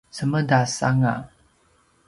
cemedas 0.15 0.73
anga 0.89 1.13